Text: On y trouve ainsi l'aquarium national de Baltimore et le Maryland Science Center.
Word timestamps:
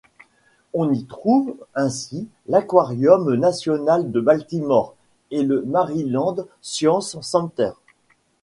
On 0.73 0.91
y 0.91 1.05
trouve 1.05 1.55
ainsi 1.75 2.27
l'aquarium 2.47 3.35
national 3.35 4.11
de 4.11 4.19
Baltimore 4.19 4.95
et 5.29 5.43
le 5.43 5.61
Maryland 5.63 6.37
Science 6.59 7.21
Center. 7.21 7.73